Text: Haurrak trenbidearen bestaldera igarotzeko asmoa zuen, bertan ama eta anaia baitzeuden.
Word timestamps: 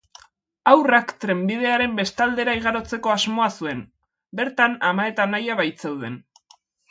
Haurrak 0.69 1.11
trenbidearen 1.25 1.91
bestaldera 1.99 2.55
igarotzeko 2.61 3.13
asmoa 3.17 3.49
zuen, 3.63 3.83
bertan 4.39 4.75
ama 4.91 5.05
eta 5.13 5.27
anaia 5.29 5.59
baitzeuden. 5.63 6.17